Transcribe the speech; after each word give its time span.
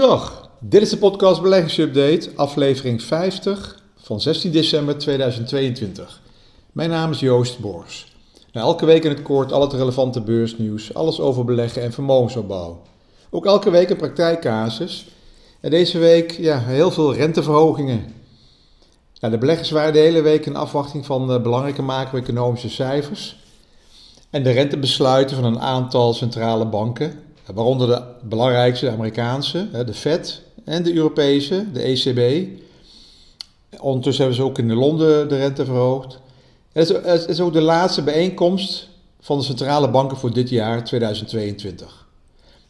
Goedendag, 0.00 0.50
dit 0.58 0.82
is 0.82 0.90
de 0.90 0.96
podcast 0.96 1.42
Beleggingsupdate, 1.42 2.30
aflevering 2.34 3.02
50 3.02 3.82
van 3.96 4.20
16 4.20 4.52
december 4.52 4.98
2022. 4.98 6.20
Mijn 6.72 6.90
naam 6.90 7.10
is 7.10 7.20
Joost 7.20 7.58
Bors. 7.58 8.16
Elke 8.52 8.86
week 8.86 9.04
in 9.04 9.10
het 9.10 9.22
kort 9.22 9.52
al 9.52 9.60
het 9.60 9.72
relevante 9.72 10.20
beursnieuws, 10.20 10.94
alles 10.94 11.20
over 11.20 11.44
beleggen 11.44 11.82
en 11.82 11.92
vermogensopbouw. 11.92 12.82
Ook 13.30 13.46
elke 13.46 13.70
week 13.70 13.90
een 13.90 13.96
praktijkcasus. 13.96 15.08
En 15.60 15.70
deze 15.70 15.98
week 15.98 16.30
ja, 16.30 16.58
heel 16.58 16.90
veel 16.90 17.14
renteverhogingen. 17.14 18.14
De 19.18 19.38
beleggers 19.38 19.70
waren 19.70 19.92
de 19.92 19.98
hele 19.98 20.20
week 20.20 20.46
in 20.46 20.56
afwachting 20.56 21.06
van 21.06 21.42
belangrijke 21.42 21.82
macro-economische 21.82 22.70
cijfers 22.70 23.38
en 24.30 24.42
de 24.42 24.50
rentebesluiten 24.50 25.36
van 25.36 25.44
een 25.44 25.60
aantal 25.60 26.14
centrale 26.14 26.66
banken, 26.66 27.22
waaronder 27.54 27.86
de 27.86 28.02
belangrijkste, 28.28 28.84
de 28.84 28.92
Amerikaanse, 28.92 29.84
de 29.86 29.94
Fed 29.94 30.42
en 30.64 30.82
de 30.82 30.94
Europese, 30.94 31.66
de 31.72 31.82
ECB. 31.82 32.48
Ondertussen 33.80 34.24
hebben 34.24 34.42
ze 34.42 34.48
ook 34.48 34.58
in 34.58 34.72
Londen 34.72 35.28
de 35.28 35.36
rente 35.36 35.64
verhoogd. 35.64 36.18
Het 36.72 37.28
is 37.28 37.40
ook 37.40 37.52
de 37.52 37.60
laatste 37.60 38.02
bijeenkomst 38.02 38.88
van 39.20 39.38
de 39.38 39.44
centrale 39.44 39.90
banken 39.90 40.16
voor 40.16 40.32
dit 40.32 40.48
jaar, 40.48 40.84
2022. 40.84 42.08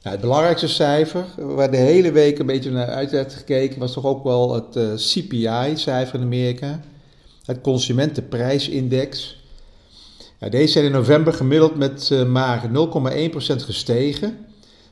Nou, 0.03 0.15
het 0.15 0.21
belangrijkste 0.21 0.69
cijfer, 0.69 1.25
waar 1.37 1.71
de 1.71 1.77
hele 1.77 2.13
week 2.13 2.39
een 2.39 2.47
beetje 2.47 2.71
naar 2.71 2.89
uit 2.89 3.11
werd 3.11 3.35
gekeken, 3.35 3.79
was 3.79 3.93
toch 3.93 4.05
ook 4.05 4.25
wel 4.25 4.55
het 4.55 4.77
eh, 4.77 4.95
CPI-cijfer 4.95 6.15
in 6.15 6.25
Amerika. 6.25 6.81
Het 7.45 7.61
Consumentenprijsindex. 7.61 9.37
deze 10.51 10.73
zijn 10.73 10.85
in 10.85 10.93
november 10.93 11.33
gemiddeld 11.33 11.77
met 11.77 12.11
uh, 12.13 12.25
maar 12.25 12.63
0,1% 12.69 12.71
gestegen. 13.41 14.47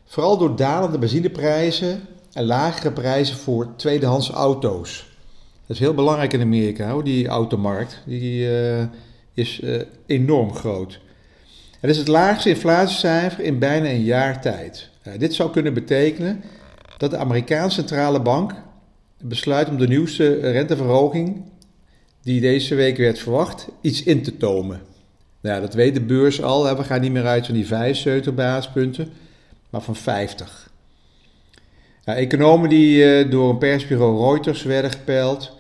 Vooral 0.09 0.39
door 0.39 0.57
dalende 0.57 0.99
benzineprijzen 0.99 2.01
en 2.33 2.45
lagere 2.45 2.93
prijzen 2.93 3.37
voor 3.37 3.69
tweedehands 3.77 4.31
auto's. 4.31 5.07
Dat 5.67 5.77
is 5.77 5.79
heel 5.79 5.95
belangrijk 5.95 6.33
in 6.33 6.41
Amerika, 6.41 6.91
hoor, 6.91 7.05
die 7.05 7.27
automarkt. 7.27 8.03
Die 8.07 8.51
uh, 8.51 8.83
is 9.35 9.61
uh, 9.61 9.83
enorm 10.07 10.55
groot. 10.55 11.01
Het 11.81 11.91
is 11.91 11.97
het 11.97 12.09
laagste 12.09 12.49
inflatiecijfer 12.49 13.45
in 13.45 13.59
bijna 13.59 13.89
een 13.89 14.03
jaar 14.03 14.41
tijd. 14.41 14.91
Uh, 15.07 15.13
dit 15.19 15.35
zou 15.35 15.51
kunnen 15.51 15.75
betekenen 15.75 16.43
dat 16.99 17.11
de 17.11 17.17
Amerikaanse 17.17 17.81
centrale 17.81 18.21
bank 18.21 18.53
besluit 19.23 19.69
om 19.69 19.79
de 19.79 19.89
nieuwste 19.89 20.35
renteverhoging, 20.35 21.45
die 22.23 22.41
deze 22.41 22.75
week 22.75 22.97
werd 22.97 23.19
verwacht, 23.19 23.69
iets 23.81 24.03
in 24.03 24.23
te 24.23 24.37
tomen. 24.37 24.81
Nou, 25.41 25.61
dat 25.61 25.75
weet 25.75 25.95
de 25.95 26.01
beurs 26.01 26.43
al. 26.43 26.77
We 26.77 26.85
gaan 26.85 27.01
niet 27.01 27.13
meer 27.13 27.27
uit 27.27 27.47
van 27.47 27.55
die 27.55 27.67
75 27.67 28.35
basispunten 28.35 29.13
maar 29.71 29.81
van 29.81 29.97
50. 29.97 30.71
economen 32.05 32.69
die 32.69 33.25
uh, 33.25 33.31
door 33.31 33.51
een 33.51 33.59
persbureau 33.59 34.25
Reuters 34.25 34.63
werden 34.63 34.91
gepeild, 34.91 35.57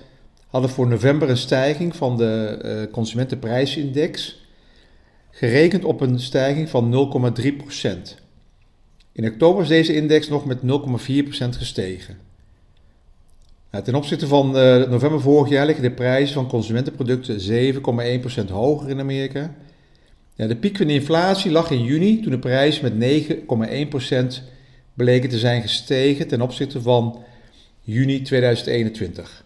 hadden 0.47 0.71
voor 0.71 0.87
november 0.87 1.31
een 1.31 1.37
stijging 1.37 1.97
van 1.97 2.17
de 2.17 2.59
uh, 2.65 2.93
consumentenprijsindex, 2.93 4.47
gerekend 5.31 5.85
op 5.85 6.01
een 6.01 6.21
stijging 6.21 6.69
van 6.69 7.11
0,3%. 7.43 7.89
In 9.13 9.27
oktober 9.27 9.63
is 9.63 9.69
deze 9.69 9.95
index 9.95 10.29
nog 10.29 10.45
met 10.45 10.59
0,4% 10.59 10.65
gestegen. 11.49 12.19
Nou, 13.71 13.85
ten 13.85 13.95
opzichte 13.95 14.27
van 14.27 14.57
uh, 14.57 14.89
november 14.89 15.21
vorig 15.21 15.49
jaar 15.49 15.67
liggen 15.67 15.85
de 15.85 15.91
prijzen 15.91 16.35
van 16.35 16.49
consumentenproducten 16.49 17.41
7,1% 18.47 18.51
hoger 18.51 18.89
in 18.89 19.01
Amerika 19.01 19.55
ja, 20.39 20.47
de 20.47 20.57
piek 20.57 20.77
van 20.77 20.87
de 20.87 20.93
inflatie 20.93 21.51
lag 21.51 21.71
in 21.71 21.85
juni 21.85 22.21
toen 22.21 22.31
de 22.31 22.39
prijzen 22.39 22.99
met 22.99 23.27
9,1% 24.39 24.43
bleken 24.95 25.29
te 25.29 25.39
zijn 25.39 25.63
gestegen 25.63 26.29
ten 26.29 26.41
opzichte 26.41 26.83
van 26.83 27.19
juni 27.81 28.23
2021. 28.23 29.45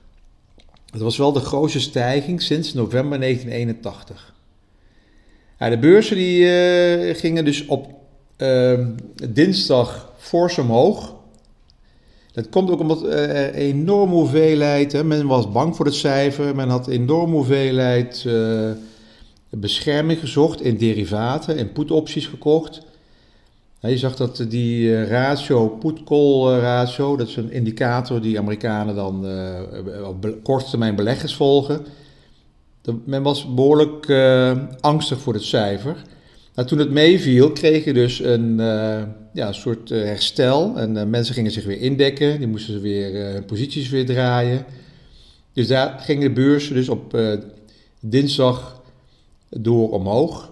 Dat 0.90 1.00
was 1.00 1.16
wel 1.16 1.32
de 1.32 1.40
grootste 1.40 1.80
stijging 1.80 2.42
sinds 2.42 2.74
november 2.74 3.20
1981. 3.20 4.34
Ja, 5.58 5.68
de 5.68 5.78
beurzen 5.78 6.16
die, 6.16 6.40
uh, 6.40 7.14
gingen 7.14 7.44
dus 7.44 7.66
op 7.66 7.88
uh, 8.38 8.86
dinsdag 9.30 10.12
fors 10.18 10.58
omhoog. 10.58 11.14
Dat 12.32 12.48
komt 12.48 12.70
ook 12.70 12.80
omdat 12.80 13.04
uh, 13.04 13.54
enorme 13.54 14.14
hoeveelheid, 14.14 15.02
men 15.04 15.26
was 15.26 15.52
bang 15.52 15.76
voor 15.76 15.84
het 15.84 15.94
cijfer, 15.94 16.54
men 16.54 16.68
had 16.68 16.88
enorme 16.88 17.34
hoeveelheid 17.34 18.24
uh, 18.26 18.70
bescherming 19.60 20.20
gezocht 20.20 20.60
in 20.60 20.76
derivaten 20.76 21.56
en 21.56 21.72
put-opties 21.72 22.26
gekocht. 22.26 22.82
Je 23.90 23.98
zag 23.98 24.16
dat 24.16 24.44
die 24.48 24.96
eh, 24.96 25.08
ratio, 25.08 25.68
put-call 25.68 26.58
ratio, 26.58 27.16
dat 27.16 27.28
is 27.28 27.36
een 27.36 27.52
indicator 27.52 28.20
die 28.20 28.38
Amerikanen 28.38 28.94
dan 28.94 29.26
uh, 29.26 30.08
op 30.08 30.36
korte 30.42 30.70
termijn 30.70 30.94
beleggers 30.94 31.34
volgen. 31.34 31.84
Men 33.04 33.22
was 33.22 33.54
behoorlijk 33.54 34.08
uh, 34.08 34.58
angstig 34.80 35.20
voor 35.20 35.34
het 35.34 35.42
cijfer. 35.42 35.96
Nou, 36.54 36.68
toen 36.68 36.78
het 36.78 36.90
meeviel, 36.90 37.52
kreeg 37.52 37.84
je 37.84 37.92
dus 37.92 38.18
een, 38.20 38.56
ja, 39.32 39.52
soort 39.52 39.88
herstel. 39.88 40.76
En 40.76 41.10
mensen 41.10 41.34
gingen 41.34 41.50
zich 41.50 41.64
weer 41.64 41.80
indekken, 41.80 42.38
die 42.38 42.48
moesten 42.48 42.80
weer 42.80 43.32
hun 43.32 43.44
posities 43.44 43.88
weer 43.88 44.06
draaien. 44.06 44.64
Dus 45.52 45.68
daar 45.68 45.98
gingen 45.98 46.28
de 46.28 46.34
beurzen 46.34 46.74
dus 46.74 46.88
op 46.88 47.18
dinsdag 48.00 48.81
door 49.60 49.90
omhoog. 49.90 50.50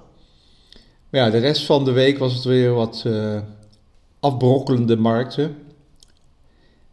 Maar 1.11 1.21
ja, 1.21 1.31
de 1.31 1.39
rest 1.39 1.67
van 1.67 1.85
de 1.85 1.93
week 1.93 2.19
was 2.19 2.35
het 2.35 2.45
weer 2.45 2.75
wat 2.75 3.05
uh, 3.07 3.41
afbrokkelende 4.21 4.97
markten. 4.97 5.57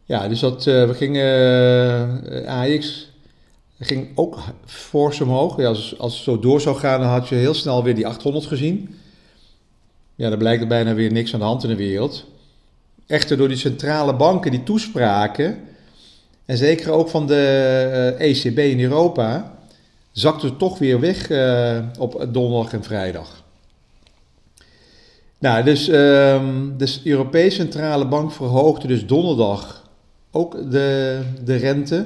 Ja, 0.05 0.27
dus 0.27 0.39
dat, 0.39 0.65
uh, 0.65 0.87
we 0.87 0.93
gingen, 0.93 1.25
uh, 2.33 2.61
AX 2.61 3.11
ging 3.79 4.07
ook 4.15 4.39
fors 4.65 5.21
omhoog. 5.21 5.57
Ja, 5.57 5.67
als, 5.67 5.99
als 5.99 6.13
het 6.13 6.23
zo 6.23 6.39
door 6.39 6.61
zou 6.61 6.75
gaan, 6.75 6.99
dan 6.99 7.09
had 7.09 7.27
je 7.27 7.35
heel 7.35 7.53
snel 7.53 7.83
weer 7.83 7.95
die 7.95 8.07
800 8.07 8.45
gezien. 8.45 8.95
Ja, 10.15 10.29
dan 10.29 10.37
blijkt 10.37 10.61
er 10.61 10.67
bijna 10.67 10.93
weer 10.93 11.11
niks 11.11 11.33
aan 11.33 11.39
de 11.39 11.45
hand 11.45 11.63
in 11.63 11.69
de 11.69 11.75
wereld. 11.75 12.25
Echter 13.07 13.37
door 13.37 13.47
die 13.47 13.57
centrale 13.57 14.15
banken 14.15 14.51
die 14.51 14.63
toespraken, 14.63 15.59
en 16.45 16.57
zeker 16.57 16.91
ook 16.91 17.09
van 17.09 17.27
de 17.27 18.15
ECB 18.17 18.57
in 18.57 18.79
Europa, 18.79 19.56
zakte 20.19 20.55
toch 20.55 20.79
weer 20.79 20.99
weg 20.99 21.29
uh, 21.29 21.77
op 21.99 22.27
donderdag 22.31 22.73
en 22.73 22.83
vrijdag. 22.83 23.43
Nou, 25.39 25.63
dus 25.63 25.87
um, 25.87 26.77
de 26.77 26.99
Europese 27.03 27.55
Centrale 27.55 28.07
Bank 28.07 28.31
verhoogde 28.31 28.87
dus 28.87 29.05
donderdag 29.05 29.89
ook 30.31 30.71
de, 30.71 31.21
de 31.43 31.55
rente. 31.55 32.05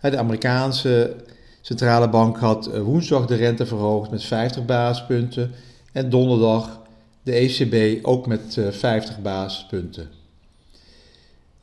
De 0.00 0.18
Amerikaanse 0.18 1.16
Centrale 1.60 2.08
Bank 2.08 2.38
had 2.38 2.66
eh, 2.66 2.80
woensdag 2.80 3.26
de 3.26 3.34
rente 3.34 3.66
verhoogd 3.66 4.10
met 4.10 4.24
50 4.24 4.64
basispunten 4.64 5.50
en 5.92 6.10
donderdag 6.10 6.80
de 7.22 7.32
ECB 7.32 8.06
ook 8.06 8.26
met 8.26 8.58
50 8.70 9.16
eh, 9.16 9.22
basispunten. 9.22 10.19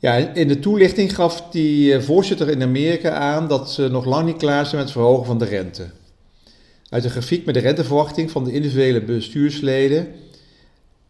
Ja, 0.00 0.14
in 0.14 0.48
de 0.48 0.58
toelichting 0.58 1.14
gaf 1.14 1.48
die 1.50 1.94
eh, 1.94 2.00
voorzitter 2.00 2.48
in 2.48 2.62
Amerika 2.62 3.10
aan 3.10 3.48
dat 3.48 3.70
ze 3.70 3.88
nog 3.88 4.04
lang 4.04 4.26
niet 4.26 4.36
klaar 4.36 4.64
zijn 4.64 4.76
met 4.76 4.84
het 4.84 4.92
verhogen 4.92 5.26
van 5.26 5.38
de 5.38 5.44
rente. 5.44 5.86
Uit 6.88 7.02
de 7.02 7.10
grafiek 7.10 7.44
met 7.44 7.54
de 7.54 7.60
renteverwachting 7.60 8.30
van 8.30 8.44
de 8.44 8.52
individuele 8.52 9.02
bestuursleden 9.02 10.08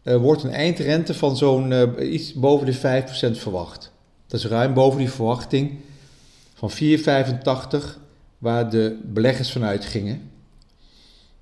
uh, 0.03 0.15
wordt 0.15 0.43
een 0.43 0.51
eindrente 0.51 1.13
van 1.13 1.37
zo'n 1.37 1.71
uh, 1.71 2.13
iets 2.13 2.33
boven 2.33 2.65
de 2.65 3.03
5% 3.35 3.37
verwacht. 3.37 3.91
Dat 4.27 4.39
is 4.39 4.45
ruim 4.45 4.73
boven 4.73 4.99
die 4.99 5.09
verwachting 5.09 5.71
van 6.53 6.71
4,85 6.71 7.85
waar 8.37 8.69
de 8.69 8.99
beleggers 9.03 9.51
vanuit 9.51 9.85
gingen. 9.85 10.31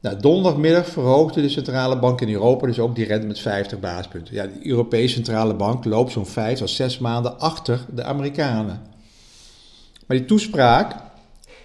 Nou, 0.07 0.19
donderdagmiddag 0.19 0.87
verhoogde 0.87 1.41
de 1.41 1.49
centrale 1.49 1.99
bank 1.99 2.21
in 2.21 2.29
Europa 2.29 2.65
dus 2.65 2.79
ook 2.79 2.95
die 2.95 3.05
rente 3.05 3.27
met 3.27 3.39
50 3.39 3.79
basispunten. 3.79 4.33
Ja, 4.33 4.43
de 4.43 4.67
Europese 4.67 5.13
centrale 5.13 5.53
bank 5.53 5.85
loopt 5.85 6.11
zo'n 6.11 6.25
5 6.25 6.57
tot 6.57 6.69
6 6.69 6.97
maanden 6.97 7.39
achter 7.39 7.85
de 7.93 8.03
Amerikanen. 8.03 8.81
Maar 10.05 10.17
die 10.17 10.25
toespraak, 10.25 10.95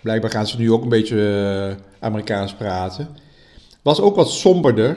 blijkbaar 0.00 0.30
gaan 0.30 0.46
ze 0.46 0.58
nu 0.58 0.72
ook 0.72 0.82
een 0.82 0.88
beetje 0.88 1.16
uh, 1.70 1.84
Amerikaans 2.00 2.54
praten, 2.54 3.08
was 3.82 4.00
ook 4.00 4.16
wat 4.16 4.30
somberder. 4.30 4.96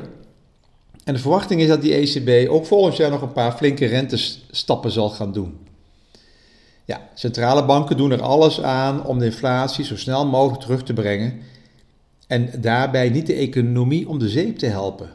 En 1.04 1.14
de 1.14 1.20
verwachting 1.20 1.62
is 1.62 1.68
dat 1.68 1.82
die 1.82 1.94
ECB 1.94 2.50
ook 2.50 2.66
volgend 2.66 2.96
jaar 2.96 3.10
nog 3.10 3.22
een 3.22 3.32
paar 3.32 3.52
flinke 3.52 3.86
rentestappen 3.86 4.92
zal 4.92 5.10
gaan 5.10 5.32
doen. 5.32 5.58
Ja, 6.86 7.02
centrale 7.14 7.66
banken 7.66 7.98
doen 7.98 8.12
er 8.12 8.22
alles 8.22 8.62
aan 8.62 9.06
om 9.06 9.20
de 9.20 9.26
inflatie 9.26 9.86
zo 9.86 9.98
snel 9.98 10.26
mogelijk 10.26 10.62
terug 10.62 10.84
te 10.84 10.94
brengen 10.94 11.42
en 12.28 12.50
daarbij 12.62 13.10
niet 13.10 13.28
de 13.28 13.34
economie 13.34 14.10
om 14.10 14.20
de 14.20 14.30
zeep 14.30 14.58
te 14.58 14.66
helpen. 14.66 15.10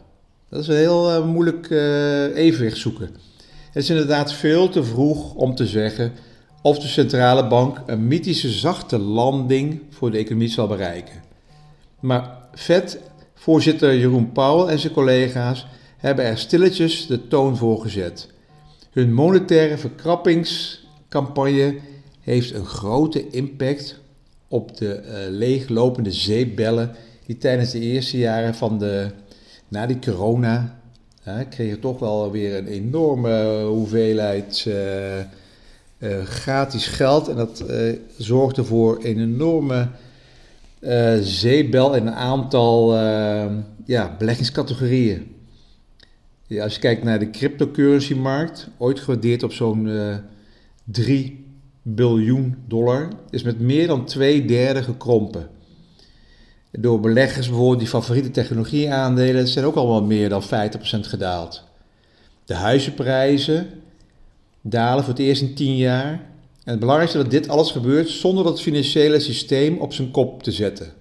Dat 0.49 0.61
is 0.61 0.69
een 0.69 0.75
heel 0.75 1.11
uh, 1.11 1.27
moeilijk 1.27 1.71
uh, 1.71 2.37
evenwicht 2.37 2.77
zoeken. 2.77 3.11
Het 3.67 3.83
is 3.83 3.91
inderdaad 3.91 4.33
veel 4.33 4.69
te 4.69 4.85
vroeg 4.85 5.35
om 5.35 5.55
te 5.55 5.67
zeggen 5.67 6.13
of 6.63 6.79
de 6.79 6.89
centrale 6.89 7.47
bank 7.47 7.83
een 7.87 8.07
mythische 8.07 8.51
zachte 8.51 8.99
landing 8.99 9.83
voor 9.91 10.11
de 10.11 10.19
economie 10.19 10.49
zal 10.49 10.67
bereiken. 10.67 11.23
Maar 12.01 12.39
Fed-voorzitter 12.55 13.99
Jeroen 13.99 14.33
Powell 14.33 14.73
en 14.73 14.79
zijn 14.79 14.93
collega's 14.93 15.67
hebben 15.97 16.25
er 16.25 16.39
stilletjes 16.39 17.07
de 17.07 17.29
toon 17.29 17.57
voor 17.57 17.81
gezet. 17.81 18.29
Hun 18.91 19.15
monetaire 19.15 19.79
verkrappings 19.79 20.85
campagne 21.09 21.79
heeft 22.21 22.55
een 22.55 22.67
grote 22.67 23.31
impact 23.31 24.01
op 24.51 24.77
de 24.77 25.03
uh, 25.05 25.13
leeglopende 25.37 26.13
zeepbellen 26.13 26.95
die 27.27 27.39
tijdens 27.39 27.71
de 27.71 27.81
eerste 27.81 28.19
jaren 28.19 28.55
van 28.55 28.79
de, 28.79 29.11
na 29.69 29.87
die 29.87 29.99
corona, 29.99 30.81
uh, 31.29 31.35
kregen 31.51 31.81
toch 31.81 31.99
wel 31.99 32.31
weer 32.31 32.57
een 32.57 32.67
enorme 32.67 33.63
hoeveelheid 33.65 34.65
uh, 34.69 36.25
gratis 36.25 36.87
geld. 36.87 37.29
En 37.29 37.37
dat 37.37 37.65
zorgde 38.17 38.65
voor 38.65 38.99
een 39.05 39.21
enorme 39.21 39.89
zeepbel 41.21 41.95
in 41.95 42.07
een 42.07 42.15
aantal 42.15 42.95
ja, 43.85 44.17
beleggingscategorieën. 44.19 45.35
Als 46.61 46.75
je 46.75 46.81
kijkt 46.81 47.03
naar 47.03 47.19
de 47.19 47.31
cryptocurrency-markt, 47.31 48.69
ooit 48.79 49.01
gewaardeerd 49.01 49.43
op 49.43 49.53
zo'n 49.53 49.91
3 50.85 51.50
biljoen 51.83 52.57
dollar, 52.69 53.09
is 53.31 53.43
met 53.43 53.61
meer 53.61 53.87
dan 53.87 54.05
twee 54.05 54.45
derde 54.45 54.83
gekrompen. 54.83 55.49
Door 56.71 57.01
beleggers 57.01 57.49
bijvoorbeeld 57.49 57.79
die 57.79 57.89
favoriete 57.89 58.31
technologie-aandelen 58.31 59.49
zijn 59.49 59.65
ook 59.65 59.75
al 59.75 59.89
wel 59.89 60.03
meer 60.03 60.29
dan 60.29 60.43
50% 60.43 60.47
gedaald. 61.01 61.63
De 62.45 62.55
huizenprijzen 62.55 63.71
dalen 64.61 65.05
voor 65.05 65.13
het 65.13 65.23
eerst 65.23 65.43
in 65.43 65.55
10 65.55 65.77
jaar. 65.77 66.13
En 66.65 66.71
het 66.71 66.81
belangrijkste 66.81 67.19
dat 67.19 67.31
dit 67.31 67.49
alles 67.49 67.71
gebeurt 67.71 68.09
zonder 68.09 68.45
dat 68.45 68.53
het 68.53 68.63
financiële 68.63 69.21
systeem 69.21 69.79
op 69.79 69.93
zijn 69.93 70.11
kop 70.11 70.43
te 70.43 70.53
zetten. 70.53 70.93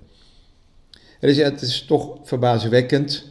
Het 1.19 1.29
is, 1.29 1.37
het 1.37 1.61
is 1.61 1.85
toch 1.87 2.17
verbazingwekkend, 2.23 3.25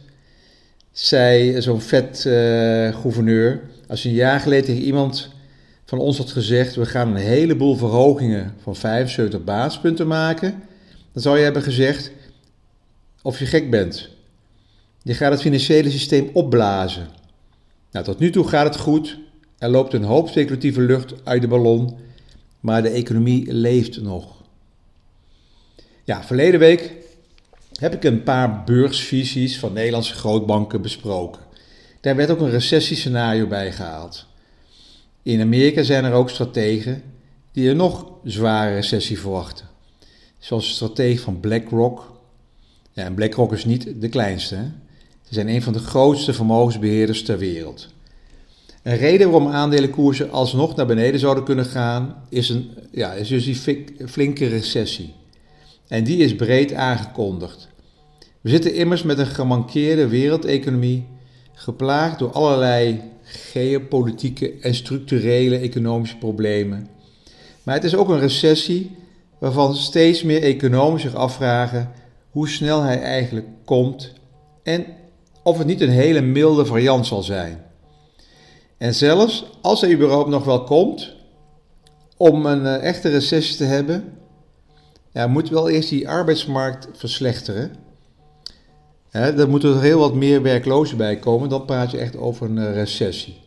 zei 0.91 1.61
zo'n 1.61 1.81
vet 1.81 2.23
uh, 2.27 3.01
gouverneur. 3.01 3.61
Als 3.87 4.03
je 4.03 4.09
een 4.09 4.15
jaar 4.15 4.39
geleden 4.39 4.65
tegen 4.65 4.83
iemand 4.83 5.29
van 5.89 5.99
ons 5.99 6.17
had 6.17 6.31
gezegd: 6.31 6.75
we 6.75 6.85
gaan 6.85 7.09
een 7.09 7.15
heleboel 7.15 7.75
verhogingen 7.75 8.55
van 8.61 8.75
75 8.75 9.43
basispunten 9.43 10.07
maken, 10.07 10.63
dan 11.13 11.21
zou 11.21 11.37
je 11.37 11.43
hebben 11.43 11.61
gezegd: 11.61 12.11
of 13.21 13.39
je 13.39 13.45
gek 13.45 13.69
bent. 13.69 14.09
Je 15.03 15.13
gaat 15.13 15.31
het 15.31 15.41
financiële 15.41 15.89
systeem 15.89 16.29
opblazen. 16.33 17.07
Nou, 17.91 18.05
tot 18.05 18.19
nu 18.19 18.29
toe 18.29 18.47
gaat 18.47 18.65
het 18.65 18.77
goed. 18.77 19.17
Er 19.57 19.69
loopt 19.69 19.93
een 19.93 20.03
hoop 20.03 20.29
speculatieve 20.29 20.81
lucht 20.81 21.13
uit 21.23 21.41
de 21.41 21.47
ballon, 21.47 21.97
maar 22.59 22.81
de 22.81 22.89
economie 22.89 23.53
leeft 23.53 24.01
nog. 24.01 24.41
Ja, 26.03 26.23
verleden 26.23 26.59
week 26.59 26.93
heb 27.73 27.93
ik 27.93 28.03
een 28.03 28.23
paar 28.23 28.63
beursvisies 28.63 29.59
van 29.59 29.73
Nederlandse 29.73 30.13
grootbanken 30.13 30.81
besproken. 30.81 31.41
Daar 32.01 32.15
werd 32.15 32.29
ook 32.29 32.39
een 32.39 32.49
recessiescenario 32.49 33.47
bij 33.47 33.71
gehaald. 33.71 34.28
In 35.23 35.41
Amerika 35.41 35.83
zijn 35.83 36.05
er 36.05 36.13
ook 36.13 36.29
strategen 36.29 37.03
die 37.51 37.69
een 37.69 37.77
nog 37.77 38.11
zware 38.23 38.73
recessie 38.73 39.19
verwachten. 39.19 39.67
Zoals 40.37 40.67
de 40.67 40.73
stratege 40.73 41.21
van 41.21 41.39
BlackRock. 41.39 42.11
Ja, 42.91 43.03
en 43.03 43.13
BlackRock 43.13 43.53
is 43.53 43.65
niet 43.65 44.01
de 44.01 44.09
kleinste. 44.09 44.55
Ze 45.27 45.33
zijn 45.33 45.47
een 45.47 45.61
van 45.61 45.73
de 45.73 45.79
grootste 45.79 46.33
vermogensbeheerders 46.33 47.23
ter 47.23 47.37
wereld. 47.37 47.87
Een 48.83 48.97
reden 48.97 49.31
waarom 49.31 49.51
aandelenkoersen 49.51 50.31
alsnog 50.31 50.75
naar 50.75 50.85
beneden 50.85 51.19
zouden 51.19 51.43
kunnen 51.43 51.65
gaan, 51.65 52.23
is, 52.29 52.49
een, 52.49 52.69
ja, 52.91 53.13
is 53.13 53.27
dus 53.27 53.45
die 53.45 53.85
flinke 54.07 54.47
recessie. 54.47 55.13
En 55.87 56.03
die 56.03 56.17
is 56.17 56.35
breed 56.35 56.73
aangekondigd. 56.73 57.67
We 58.41 58.49
zitten 58.49 58.73
immers 58.73 59.03
met 59.03 59.17
een 59.17 59.27
gemankeerde 59.27 60.07
wereldeconomie, 60.07 61.07
geplaagd 61.53 62.19
door 62.19 62.31
allerlei 62.31 63.01
geopolitieke 63.29 64.53
en 64.61 64.75
structurele 64.75 65.57
economische 65.57 66.17
problemen. 66.17 66.87
Maar 67.63 67.75
het 67.75 67.83
is 67.83 67.95
ook 67.95 68.09
een 68.09 68.19
recessie 68.19 68.95
waarvan 69.39 69.75
steeds 69.75 70.23
meer 70.23 70.41
economen 70.41 70.99
zich 70.99 71.15
afvragen 71.15 71.91
hoe 72.29 72.49
snel 72.49 72.81
hij 72.81 73.01
eigenlijk 73.01 73.47
komt 73.65 74.13
en 74.63 74.85
of 75.43 75.57
het 75.57 75.67
niet 75.67 75.81
een 75.81 75.89
hele 75.89 76.21
milde 76.21 76.65
variant 76.65 77.07
zal 77.07 77.23
zijn. 77.23 77.61
En 78.77 78.95
zelfs 78.95 79.45
als 79.61 79.81
hij 79.81 79.93
überhaupt 79.93 80.29
nog 80.29 80.43
wel 80.43 80.63
komt, 80.63 81.15
om 82.17 82.45
een 82.45 82.65
eh, 82.65 82.83
echte 82.83 83.09
recessie 83.09 83.57
te 83.57 83.63
hebben, 83.63 84.17
ja, 85.11 85.27
moet 85.27 85.49
wel 85.49 85.69
eerst 85.69 85.89
die 85.89 86.09
arbeidsmarkt 86.09 86.87
verslechteren. 86.93 87.75
Hè, 89.09 89.39
er 89.39 89.49
moeten 89.49 89.75
er 89.75 89.81
heel 89.81 89.99
wat 89.99 90.13
meer 90.13 90.41
werklozen 90.41 90.97
bij 90.97 91.17
komen, 91.17 91.49
dan 91.49 91.65
praat 91.65 91.91
je 91.91 91.97
echt 91.97 92.17
over 92.17 92.49
een 92.49 92.57
eh, 92.57 92.73
recessie. 92.73 93.37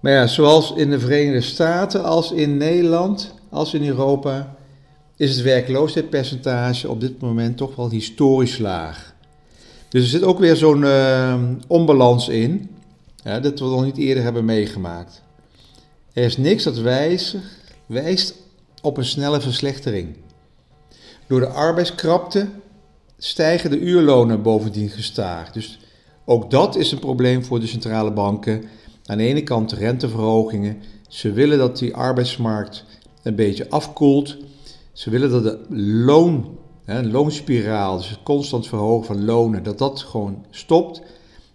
Maar 0.00 0.12
ja, 0.12 0.26
zoals 0.26 0.72
in 0.72 0.90
de 0.90 1.00
Verenigde 1.00 1.40
Staten, 1.40 2.04
als 2.04 2.32
in 2.32 2.56
Nederland, 2.56 3.34
als 3.50 3.74
in 3.74 3.86
Europa, 3.86 4.56
is 5.16 5.34
het 5.34 5.44
werkloosheidspercentage 5.44 6.88
op 6.88 7.00
dit 7.00 7.20
moment 7.20 7.56
toch 7.56 7.74
wel 7.74 7.90
historisch 7.90 8.58
laag. 8.58 9.14
Dus 9.88 10.02
er 10.02 10.08
zit 10.08 10.22
ook 10.22 10.38
weer 10.38 10.56
zo'n 10.56 10.82
uh, 10.82 11.40
onbalans 11.66 12.28
in, 12.28 12.70
dat 13.22 13.58
we 13.58 13.64
nog 13.64 13.84
niet 13.84 13.96
eerder 13.96 14.22
hebben 14.22 14.44
meegemaakt. 14.44 15.22
Er 16.12 16.24
is 16.24 16.36
niks 16.36 16.62
dat 16.62 16.78
wijst, 16.78 17.36
wijst 17.86 18.34
op 18.82 18.96
een 18.96 19.04
snelle 19.04 19.40
verslechtering. 19.40 20.16
Door 21.26 21.40
de 21.40 21.48
arbeidskrapte 21.48 22.48
stijgen 23.18 23.70
de 23.70 23.78
uurlonen 23.78 24.42
bovendien 24.42 24.88
gestaag. 24.88 25.52
Dus 25.52 25.78
ook 26.24 26.50
dat 26.50 26.76
is 26.76 26.92
een 26.92 26.98
probleem 26.98 27.44
voor 27.44 27.60
de 27.60 27.66
centrale 27.66 28.12
banken. 28.12 28.64
Aan 29.04 29.18
de 29.18 29.24
ene 29.24 29.42
kant 29.42 29.72
renteverhogingen. 29.72 30.82
Ze 31.08 31.32
willen 31.32 31.58
dat 31.58 31.78
die 31.78 31.94
arbeidsmarkt 31.94 32.84
een 33.22 33.34
beetje 33.34 33.70
afkoelt. 33.70 34.36
Ze 34.92 35.10
willen 35.10 35.30
dat 35.30 35.42
de 35.42 35.74
loon, 36.04 36.58
een 36.84 37.10
loonspiraal, 37.10 37.96
dus 37.96 38.10
het 38.10 38.22
constant 38.22 38.66
verhogen 38.66 39.06
van 39.06 39.24
lonen, 39.24 39.62
dat 39.62 39.78
dat 39.78 40.00
gewoon 40.00 40.44
stopt. 40.50 41.02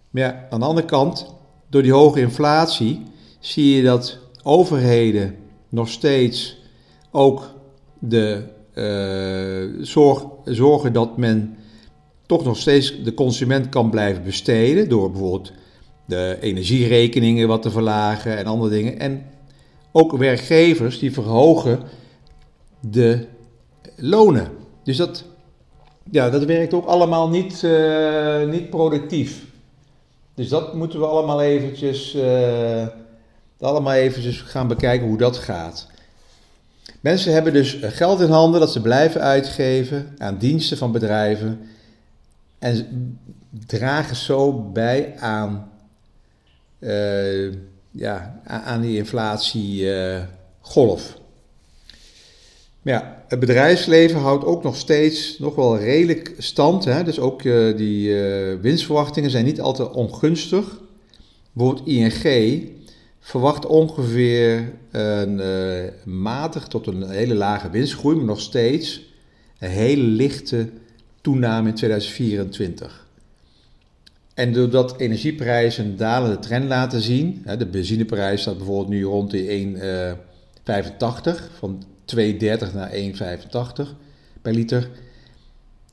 Maar 0.10 0.48
aan 0.50 0.60
de 0.60 0.66
andere 0.66 0.88
kant, 0.88 1.34
door 1.70 1.82
die 1.82 1.94
hoge 1.94 2.20
inflatie, 2.20 3.04
zie 3.40 3.76
je 3.76 3.84
dat 3.84 4.18
overheden 4.44 5.36
nog 5.70 5.90
steeds 5.90 6.58
ook 7.12 7.54
de 8.00 8.44
zorg, 9.82 10.26
zorgen 10.46 10.94
dat 10.94 11.18
men 11.18 11.58
toch 12.26 12.44
nog 12.44 12.58
steeds 12.58 13.04
de 13.04 13.14
consument 13.14 13.70
kan 13.70 13.90
blijven 13.90 14.24
besteden. 14.24 14.90
Door 14.90 15.12
bijvoorbeeld 15.12 15.52
de 16.06 16.38
energierekeningen 16.42 17.48
wat 17.48 17.62
te 17.62 17.72
verlagen 17.72 18.38
en 18.38 18.46
andere 18.46 18.72
dingen. 18.72 19.00
En 19.00 19.26
ook 19.92 20.18
werkgevers 20.18 21.00
die 21.00 21.14
verhogen 21.14 21.80
de 22.80 23.28
lonen. 23.96 24.48
Dus 24.84 24.98
dat, 24.98 25.26
ja, 26.12 26.30
dat 26.30 26.46
werkt 26.46 26.74
ook 26.74 26.86
allemaal 26.86 27.30
niet, 27.30 27.62
uh, 27.66 28.48
niet 28.48 28.70
productief. 28.70 29.46
Dus 30.36 30.50
dat 30.50 30.74
moeten 30.74 31.00
we 31.00 31.06
allemaal 31.06 31.42
eventjes, 31.42 32.16
uh, 32.16 32.88
allemaal 33.60 33.94
eventjes 33.94 34.42
gaan 34.42 34.68
bekijken 34.68 35.08
hoe 35.08 35.18
dat 35.18 35.38
gaat. 35.38 35.91
Mensen 37.00 37.34
hebben 37.34 37.54
dus 37.54 37.78
geld 37.82 38.20
in 38.20 38.30
handen 38.30 38.60
dat 38.60 38.72
ze 38.72 38.82
blijven 38.82 39.22
uitgeven 39.22 40.16
aan 40.18 40.38
diensten 40.38 40.78
van 40.78 40.92
bedrijven 40.92 41.60
en 42.60 43.20
dragen 43.68 44.16
zo 44.16 44.54
bij 44.54 45.14
aan, 45.20 45.72
uh, 46.80 47.52
ja, 47.92 48.42
aan 48.44 48.82
die 48.82 48.98
inflatiegolf. 48.98 50.30
Uh, 50.76 51.20
maar 52.82 52.94
ja, 52.94 53.24
het 53.28 53.40
bedrijfsleven 53.40 54.20
houdt 54.20 54.46
ook 54.46 54.64
nog 54.64 54.76
steeds 54.76 55.40
nog 55.40 55.56
wel 55.56 55.78
redelijk 55.78 56.34
stand. 56.38 56.86
Hè? 56.86 57.04
Dus 57.04 57.20
ook 57.20 57.44
uh, 57.44 57.78
die 57.78 58.16
winstverwachtingen 58.62 59.30
zijn 59.30 59.46
niet 59.46 59.62
altijd 59.62 59.92
ongunstig. 59.92 60.80
Bijvoorbeeld 61.54 61.88
ING 61.88 62.81
verwacht 63.22 63.66
ongeveer 63.66 64.74
een 64.92 65.40
uh, 65.40 66.14
matig 66.14 66.68
tot 66.68 66.88
een 66.88 67.10
hele 67.10 67.36
lage 67.36 67.70
winstgroei, 67.70 68.16
maar 68.16 68.26
nog 68.26 68.42
steeds 68.42 69.02
een 69.60 69.70
hele 69.70 70.04
lichte 70.04 70.70
toename 71.22 71.70
in 71.70 71.76
2024. 71.76 73.08
En 74.34 74.54
doordat 74.54 74.98
energieprijzen 74.98 75.86
een 75.86 75.96
dalende 75.96 76.40
trend 76.40 76.68
laten 76.68 77.02
zien, 77.02 77.46
de 77.58 77.66
benzineprijs 77.66 78.42
staat 78.42 78.58
bijvoorbeeld 78.58 78.90
nu 78.90 79.04
rond 79.04 79.32
de 79.32 79.76
1,85 80.64 80.64
uh, 80.64 81.34
van 81.58 81.84
2,30 82.16 82.74
naar 82.74 82.92
1,85 82.92 83.02
per 84.42 84.54
liter, 84.54 84.90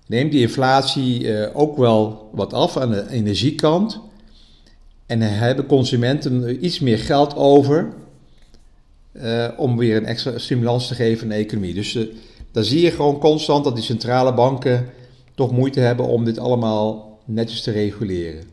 neemt 0.07 0.33
die 0.33 0.41
inflatie 0.41 1.23
uh, 1.23 1.47
ook 1.53 1.77
wel 1.77 2.31
wat 2.33 2.53
af 2.53 2.77
aan 2.77 2.91
de 2.91 3.09
energiekant. 3.11 4.01
En 5.09 5.21
hebben 5.21 5.67
consumenten 5.67 6.65
iets 6.65 6.79
meer 6.79 6.99
geld 6.99 7.37
over 7.37 7.93
uh, 9.13 9.49
om 9.57 9.77
weer 9.77 9.97
een 9.97 10.07
extra 10.07 10.39
stimulans 10.39 10.89
te 10.89 10.95
geven 10.95 11.23
aan 11.23 11.29
de 11.29 11.35
economie. 11.35 11.75
Dus 11.75 11.95
uh, 11.95 12.15
daar 12.51 12.65
zie 12.65 12.81
je 12.81 12.91
gewoon 12.91 13.19
constant 13.19 13.65
dat 13.65 13.75
die 13.75 13.85
centrale 13.85 14.35
banken 14.35 14.91
toch 15.35 15.51
moeite 15.51 15.81
hebben 15.81 16.07
om 16.07 16.25
dit 16.25 16.39
allemaal 16.39 17.19
netjes 17.25 17.63
te 17.63 17.71
reguleren. 17.71 18.45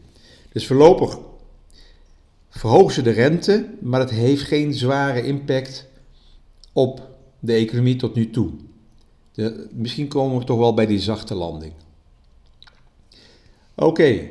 Dus 0.52 0.68
voorlopig 0.68 1.18
verhogen 2.50 2.94
ze 2.94 3.02
de 3.02 3.12
rente, 3.12 3.66
maar 3.80 4.00
dat 4.00 4.10
heeft 4.10 4.44
geen 4.44 4.74
zware 4.74 5.24
impact 5.24 5.88
op 6.74 7.10
de 7.40 7.54
economie 7.54 7.96
tot 7.96 8.16
nu 8.16 8.30
toe. 8.30 8.50
De, 9.32 9.68
misschien 9.72 10.08
komen 10.08 10.38
we 10.38 10.46
toch 10.46 10.58
wel 10.58 10.74
bij 10.74 10.86
die 10.86 11.00
zachte 11.00 11.36
landing. 11.36 11.74
Oké, 13.76 14.30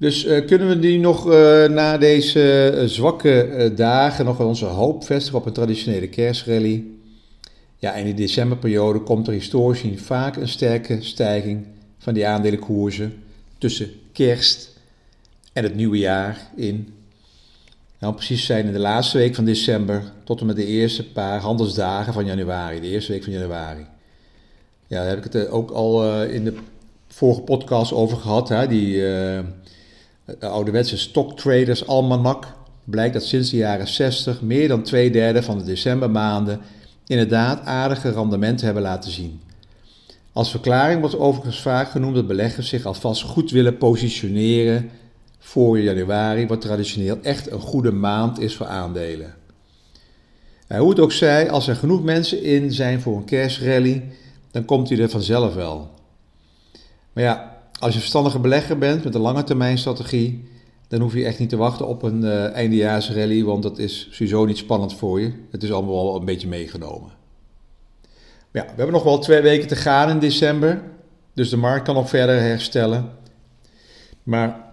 dus 0.00 0.24
uh, 0.24 0.46
kunnen 0.46 0.68
we 0.68 0.74
nu 0.74 0.96
nog 0.96 1.26
uh, 1.26 1.32
na 1.68 1.98
deze 1.98 2.72
uh, 2.74 2.84
zwakke 2.84 3.72
dagen 3.76 4.24
nog 4.24 4.40
onze 4.40 4.64
hoop 4.64 5.04
vestigen 5.04 5.38
op 5.38 5.46
een 5.46 5.52
traditionele 5.52 6.08
kerstrally? 6.08 6.84
Ja, 7.76 7.94
in 7.94 8.04
die 8.04 8.14
decemberperiode 8.14 8.98
komt 9.00 9.26
er 9.26 9.32
historisch 9.32 9.80
gezien 9.80 9.98
vaak 9.98 10.36
een 10.36 10.48
sterke 10.48 11.02
stijging 11.02 11.66
van 11.98 12.14
die 12.14 12.26
aandelenkoersen 12.26 13.22
tussen 13.58 13.90
kerst 14.12 14.76
en 15.52 15.62
het 15.62 15.74
nieuwe 15.74 15.98
jaar 15.98 16.50
in. 16.56 16.94
Nou, 17.98 18.14
precies 18.14 18.46
zijn 18.46 18.66
in 18.66 18.72
de 18.72 18.78
laatste 18.78 19.18
week 19.18 19.34
van 19.34 19.44
december 19.44 20.02
tot 20.24 20.40
en 20.40 20.46
met 20.46 20.56
de 20.56 20.66
eerste 20.66 21.12
paar 21.12 21.40
handelsdagen 21.40 22.12
van 22.12 22.24
januari, 22.24 22.80
de 22.80 22.88
eerste 22.88 23.12
week 23.12 23.24
van 23.24 23.32
januari. 23.32 23.86
Ja, 24.86 24.98
daar 25.00 25.08
heb 25.08 25.24
ik 25.24 25.32
het 25.32 25.48
ook 25.48 25.70
al 25.70 26.22
in 26.24 26.44
de 26.44 26.54
vorige 27.08 27.40
podcast 27.40 27.92
over 27.92 28.16
gehad, 28.16 28.48
hè, 28.48 28.66
die 28.66 28.92
de 28.94 29.44
ouderwetse 30.40 30.98
stocktraders 30.98 31.86
almanak 31.86 32.46
blijkt 32.84 33.14
dat 33.14 33.24
sinds 33.24 33.50
de 33.50 33.56
jaren 33.56 33.88
60 33.88 34.40
meer 34.40 34.68
dan 34.68 34.82
twee 34.82 35.10
derde 35.10 35.42
van 35.42 35.58
de 35.58 35.64
decembermaanden 35.64 36.60
inderdaad 37.06 37.64
aardige 37.64 38.10
rendementen 38.10 38.64
hebben 38.64 38.82
laten 38.82 39.10
zien. 39.10 39.40
Als 40.32 40.50
verklaring 40.50 41.00
wordt 41.00 41.18
overigens 41.18 41.60
vaak 41.60 41.90
genoemd 41.90 42.14
dat 42.14 42.26
beleggers 42.26 42.68
zich 42.68 42.84
alvast 42.84 43.22
goed 43.22 43.50
willen 43.50 43.76
positioneren 43.76 44.90
voor 45.38 45.80
januari, 45.80 46.46
wat 46.46 46.60
traditioneel 46.60 47.18
echt 47.22 47.50
een 47.50 47.60
goede 47.60 47.92
maand 47.92 48.40
is 48.40 48.56
voor 48.56 48.66
aandelen. 48.66 49.34
hoe 50.68 50.90
het 50.90 51.00
ook 51.00 51.12
zij, 51.12 51.50
als 51.50 51.68
er 51.68 51.76
genoeg 51.76 52.02
mensen 52.02 52.42
in 52.42 52.72
zijn 52.72 53.00
voor 53.00 53.16
een 53.16 53.24
kerstrally, 53.24 54.04
dan 54.50 54.64
komt 54.64 54.88
hij 54.88 54.98
er 54.98 55.08
vanzelf 55.08 55.54
wel. 55.54 55.90
Maar 57.12 57.24
ja, 57.24 57.59
als 57.80 57.94
je 57.94 58.00
verstandige 58.00 58.38
belegger 58.38 58.78
bent 58.78 59.04
met 59.04 59.14
een 59.14 59.20
lange 59.20 59.44
termijn 59.44 59.78
strategie, 59.78 60.48
dan 60.88 61.00
hoef 61.00 61.14
je 61.14 61.24
echt 61.24 61.38
niet 61.38 61.48
te 61.48 61.56
wachten 61.56 61.86
op 61.86 62.02
een 62.02 62.22
uh, 62.22 62.52
eindejaarsrally, 62.52 63.44
want 63.44 63.62
dat 63.62 63.78
is 63.78 64.08
sowieso 64.10 64.44
niet 64.44 64.56
spannend 64.56 64.94
voor 64.94 65.20
je. 65.20 65.32
Het 65.50 65.62
is 65.62 65.72
allemaal 65.72 66.04
wel 66.04 66.16
een 66.16 66.24
beetje 66.24 66.48
meegenomen. 66.48 67.10
Ja, 68.52 68.62
we 68.62 68.72
hebben 68.76 68.92
nog 68.92 69.02
wel 69.02 69.18
twee 69.18 69.40
weken 69.40 69.68
te 69.68 69.76
gaan 69.76 70.10
in 70.10 70.18
december, 70.18 70.82
dus 71.34 71.50
de 71.50 71.56
markt 71.56 71.84
kan 71.84 71.94
nog 71.94 72.08
verder 72.08 72.40
herstellen. 72.40 73.10
Maar 74.22 74.72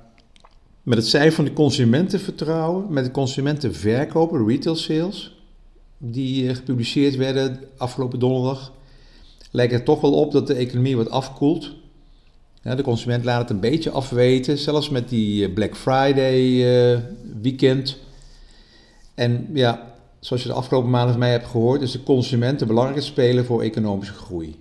met 0.83 0.97
het 0.97 1.07
cijfer 1.07 1.33
van 1.33 1.45
de 1.45 1.53
consumentenvertrouwen, 1.53 2.85
met 2.89 3.05
de 3.05 3.11
consumentenverkopen, 3.11 4.47
retail 4.47 4.75
sales, 4.75 5.41
die 5.97 6.49
eh, 6.49 6.55
gepubliceerd 6.55 7.15
werden 7.15 7.59
afgelopen 7.77 8.19
donderdag, 8.19 8.73
lijkt 9.51 9.73
het 9.73 9.85
toch 9.85 10.01
wel 10.01 10.13
op 10.13 10.31
dat 10.31 10.47
de 10.47 10.53
economie 10.53 10.97
wat 10.97 11.09
afkoelt 11.09 11.75
de 12.75 12.83
consument 12.83 13.23
laat 13.23 13.41
het 13.41 13.49
een 13.49 13.59
beetje 13.59 13.89
afweten, 13.89 14.57
zelfs 14.57 14.89
met 14.89 15.09
die 15.09 15.45
eh, 15.45 15.53
Black 15.53 15.75
Friday 15.75 16.41
uh, 16.41 16.99
weekend. 17.41 17.97
En 19.15 19.49
ja, 19.53 19.93
zoals 20.19 20.41
je 20.41 20.47
de 20.47 20.55
afgelopen 20.55 20.89
maanden 20.89 21.11
van 21.11 21.19
mij 21.19 21.31
hebt 21.31 21.47
gehoord, 21.47 21.81
is 21.81 21.91
de 21.91 22.03
consument 22.03 22.61
een 22.61 22.67
belangrijke 22.67 23.03
speler 23.03 23.45
voor 23.45 23.61
economische 23.61 24.13
groei. 24.13 24.55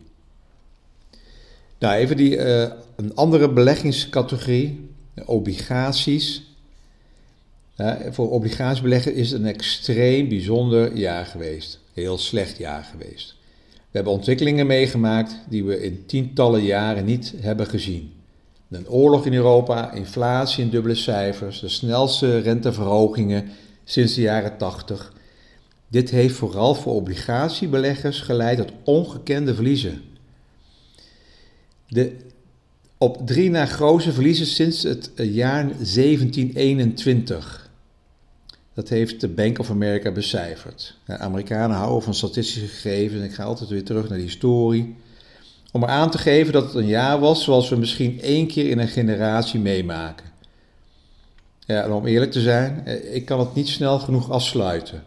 Nou, 1.78 1.94
even 1.94 2.16
die, 2.16 2.36
uh, 2.36 2.62
een 2.96 3.14
andere 3.14 3.52
beleggingscategorie, 3.52 4.90
obligaties. 5.24 6.42
voor 8.10 8.30
obligatiebeleggen 8.30 9.14
is 9.14 9.30
het 9.30 9.40
een 9.40 9.46
extreem 9.46 10.28
bijzonder 10.28 10.96
jaar 10.96 11.26
geweest. 11.26 11.80
Heel 11.92 12.18
slecht 12.18 12.58
jaar 12.58 12.84
geweest. 12.84 13.36
We 13.96 14.02
hebben 14.02 14.20
ontwikkelingen 14.20 14.66
meegemaakt 14.66 15.38
die 15.48 15.64
we 15.64 15.82
in 15.82 16.06
tientallen 16.06 16.62
jaren 16.62 17.04
niet 17.04 17.34
hebben 17.40 17.66
gezien. 17.66 18.12
Een 18.70 18.88
oorlog 18.88 19.26
in 19.26 19.34
Europa, 19.34 19.92
inflatie 19.92 20.64
in 20.64 20.70
dubbele 20.70 20.94
cijfers, 20.94 21.60
de 21.60 21.68
snelste 21.68 22.38
renteverhogingen 22.38 23.48
sinds 23.84 24.14
de 24.14 24.20
jaren 24.20 24.58
80. 24.58 25.12
Dit 25.88 26.10
heeft 26.10 26.34
vooral 26.34 26.74
voor 26.74 26.94
obligatiebeleggers 26.94 28.20
geleid 28.20 28.58
tot 28.58 28.72
ongekende 28.84 29.54
verliezen. 29.54 30.02
De 31.88 32.16
op 32.98 33.26
drie 33.26 33.50
na 33.50 33.66
grootste 33.66 34.12
verliezen 34.12 34.46
sinds 34.46 34.82
het 34.82 35.10
jaar 35.16 35.62
1721. 35.62 37.65
Dat 38.76 38.88
heeft 38.88 39.20
de 39.20 39.28
Bank 39.28 39.58
of 39.58 39.70
America 39.70 40.10
becijferd. 40.10 40.96
De 41.04 41.18
Amerikanen 41.18 41.76
houden 41.76 42.02
van 42.02 42.14
statistische 42.14 42.66
gegevens 42.66 43.20
en 43.20 43.26
ik 43.26 43.34
ga 43.34 43.44
altijd 43.44 43.70
weer 43.70 43.84
terug 43.84 44.08
naar 44.08 44.18
die 44.18 44.26
historie. 44.26 44.96
Om 45.72 45.82
er 45.82 45.88
aan 45.88 46.10
te 46.10 46.18
geven 46.18 46.52
dat 46.52 46.64
het 46.64 46.74
een 46.74 46.86
jaar 46.86 47.18
was 47.18 47.44
zoals 47.44 47.68
we 47.68 47.76
misschien 47.76 48.20
één 48.20 48.46
keer 48.46 48.70
in 48.70 48.78
een 48.78 48.88
generatie 48.88 49.60
meemaken. 49.60 50.26
Ja, 51.66 51.82
en 51.82 51.92
om 51.92 52.06
eerlijk 52.06 52.30
te 52.30 52.40
zijn, 52.40 52.82
eh, 52.84 53.14
ik 53.14 53.24
kan 53.24 53.38
het 53.38 53.54
niet 53.54 53.68
snel 53.68 53.98
genoeg 53.98 54.30
afsluiten. 54.30 55.02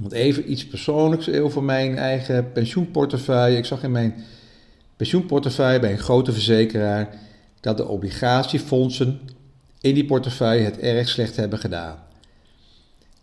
Want 0.00 0.12
even 0.12 0.50
iets 0.50 0.66
persoonlijks 0.66 1.28
over 1.28 1.62
mijn 1.62 1.98
eigen 1.98 2.52
pensioenportefeuille. 2.52 3.56
Ik 3.58 3.64
zag 3.64 3.82
in 3.82 3.90
mijn 3.90 4.24
pensioenportefeuille 4.96 5.80
bij 5.80 5.92
een 5.92 5.98
grote 5.98 6.32
verzekeraar 6.32 7.18
dat 7.60 7.76
de 7.76 7.88
obligatiefondsen 7.88 9.20
in 9.80 9.94
die 9.94 10.06
portefeuille 10.06 10.64
het 10.64 10.78
erg 10.78 11.08
slecht 11.08 11.36
hebben 11.36 11.58
gedaan. 11.58 12.04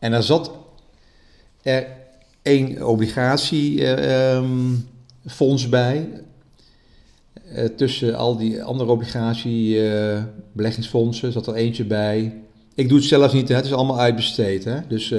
En 0.04 0.12
daar 0.12 0.24
zat 0.24 0.52
er 1.62 1.88
één 2.42 2.88
obligatiefonds 2.88 5.70
bij. 5.70 6.10
Uh, 7.56 7.66
tussen 7.66 8.16
al 8.16 8.38
die 8.38 8.64
andere 8.64 8.92
obligatiebeleggingsfondsen 8.92 11.28
uh, 11.28 11.34
zat 11.34 11.48
er 11.48 11.54
eentje 11.54 11.86
bij. 11.86 12.34
Ik 12.76 12.90
doe 12.90 12.98
het 12.98 13.08
zelf 13.08 13.34
niet, 13.34 13.48
hè? 13.48 13.56
het 13.56 13.66
is 13.66 13.74
allemaal 13.74 14.00
uitbesteed. 14.00 14.64
Hè? 14.64 14.80
Dus 14.88 15.14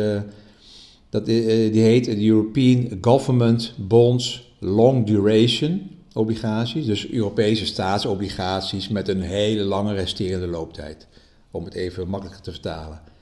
dat, 1.08 1.26
die 1.26 1.82
heet 1.82 2.18
European 2.18 2.98
Government 3.00 3.74
Bonds 3.76 4.52
Long 4.58 5.06
Duration 5.06 5.90
obligaties. 6.12 6.86
Dus 6.86 7.10
Europese 7.10 7.66
staatsobligaties 7.66 8.88
met 8.88 9.08
een 9.08 9.20
hele 9.20 9.62
lange 9.62 9.94
resterende 9.94 10.46
looptijd. 10.46 11.06
Om 11.50 11.64
het 11.64 11.74
even 11.74 12.08
makkelijker 12.08 12.42
te 12.42 12.50
vertalen. 12.50 13.12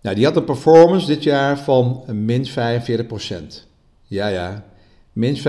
Nou, 0.00 0.16
die 0.16 0.24
had 0.24 0.36
een 0.36 0.44
performance 0.44 1.06
dit 1.06 1.22
jaar 1.22 1.58
van 1.58 2.04
min 2.06 2.48
45%. 2.48 2.52
Ja, 4.06 4.26
ja, 4.26 4.64
min 5.12 5.38
45%. 5.38 5.40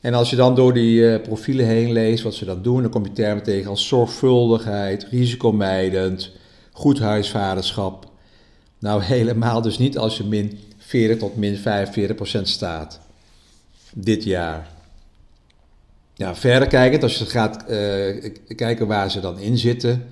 En 0.00 0.14
als 0.14 0.30
je 0.30 0.36
dan 0.36 0.54
door 0.54 0.72
die 0.74 1.00
uh, 1.00 1.20
profielen 1.20 1.66
heen 1.66 1.92
leest 1.92 2.22
wat 2.22 2.34
ze 2.34 2.44
dan 2.44 2.62
doen, 2.62 2.82
dan 2.82 2.90
kom 2.90 3.04
je 3.04 3.12
termen 3.12 3.42
tegen 3.42 3.70
als 3.70 3.88
zorgvuldigheid, 3.88 5.06
risicomijdend, 5.10 6.32
goed 6.72 6.98
huisvaderschap. 6.98 8.10
Nou, 8.78 9.02
helemaal 9.14 9.62
dus 9.62 9.78
niet 9.78 9.98
als 9.98 10.16
je 10.16 10.24
min 10.24 10.58
40 10.78 11.18
tot 11.18 11.36
min 11.36 11.58
45% 11.58 11.60
staat. 12.42 13.00
Dit 13.92 14.24
jaar. 14.24 14.68
Ja, 16.14 16.34
verder 16.34 16.68
kijkend, 16.68 17.02
als 17.02 17.18
je 17.18 17.26
gaat 17.26 17.64
uh, 17.70 18.30
kijken 18.56 18.86
waar 18.86 19.10
ze 19.10 19.20
dan 19.20 19.38
in 19.38 19.58
zitten 19.58 20.06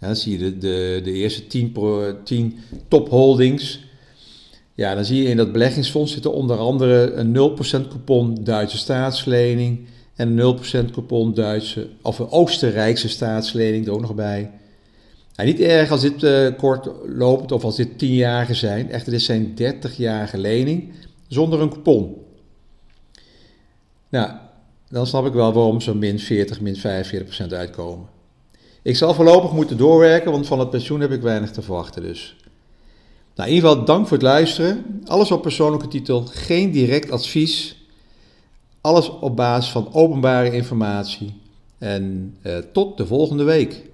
dan 0.00 0.16
zie 0.16 0.38
je 0.38 0.58
de, 0.58 1.00
de, 1.04 1.12
eerste 1.12 1.46
10, 1.46 1.72
pro, 1.72 2.22
10 2.22 2.58
topholdings. 2.88 3.80
Ja, 4.74 4.94
dan 4.94 5.04
zie 5.04 5.22
je 5.22 5.28
in 5.28 5.36
dat 5.36 5.52
beleggingsfonds 5.52 6.12
zitten 6.12 6.32
onder 6.32 6.58
andere 6.58 7.12
een 7.12 7.56
0% 7.84 7.88
coupon 7.88 8.44
Duitse 8.44 8.78
staatslening 8.78 9.86
en 10.14 10.38
een 10.38 10.58
0% 10.88 10.90
coupon 10.90 11.34
Duitse, 11.34 11.88
of 12.02 12.20
Oostenrijkse 12.20 13.08
staatslening 13.08 13.86
er 13.86 13.92
ook 13.92 14.00
nog 14.00 14.14
bij. 14.14 14.50
Nou, 15.34 15.48
niet 15.48 15.60
erg 15.60 15.90
als 15.90 16.00
dit 16.00 16.22
uh, 16.22 16.48
kort 16.56 16.90
loopt 17.06 17.52
of 17.52 17.64
als 17.64 17.76
dit 17.76 17.98
10 17.98 18.14
jaar 18.14 18.54
zijn. 18.54 18.90
Echter, 18.90 19.12
dit 19.12 19.22
zijn 19.22 19.54
30-jarige 19.62 20.38
lening 20.38 20.92
zonder 21.28 21.60
een 21.60 21.70
coupon. 21.70 22.16
Nou, 24.08 24.30
dan 24.88 25.06
snap 25.06 25.26
ik 25.26 25.32
wel 25.32 25.52
waarom 25.52 25.80
ze 25.80 25.94
min 25.94 26.18
40, 26.18 26.60
min 26.60 26.76
45% 26.76 26.80
uitkomen. 27.48 28.06
Ik 28.82 28.96
zal 28.96 29.14
voorlopig 29.14 29.52
moeten 29.52 29.76
doorwerken, 29.76 30.30
want 30.30 30.46
van 30.46 30.58
het 30.58 30.70
pensioen 30.70 31.00
heb 31.00 31.10
ik 31.10 31.22
weinig 31.22 31.50
te 31.50 31.62
verwachten 31.62 32.02
dus. 32.02 32.36
Nou, 33.34 33.48
in 33.48 33.54
ieder 33.54 33.70
geval 33.70 33.84
dank 33.84 34.06
voor 34.06 34.16
het 34.16 34.26
luisteren. 34.26 35.02
Alles 35.06 35.30
op 35.30 35.42
persoonlijke 35.42 35.88
titel, 35.88 36.24
geen 36.26 36.70
direct 36.70 37.10
advies. 37.10 37.76
Alles 38.80 39.10
op 39.10 39.36
basis 39.36 39.70
van 39.70 39.88
openbare 39.92 40.52
informatie. 40.52 41.34
En 41.78 42.36
eh, 42.42 42.58
tot 42.72 42.96
de 42.96 43.06
volgende 43.06 43.44
week. 43.44 43.89